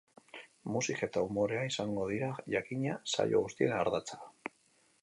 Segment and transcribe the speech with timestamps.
[0.75, 4.21] Musika eta umorea izango dira, jakina, saio guztien ardatza.